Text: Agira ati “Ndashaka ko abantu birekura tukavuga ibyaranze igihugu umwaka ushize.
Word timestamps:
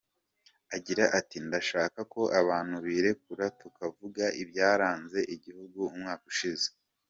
Agira 0.75 1.03
ati 1.19 1.37
“Ndashaka 1.47 1.99
ko 2.13 2.21
abantu 2.41 2.75
birekura 2.85 3.45
tukavuga 3.59 4.23
ibyaranze 4.41 5.19
igihugu 5.35 5.79
umwaka 5.95 6.23
ushize. 6.33 6.67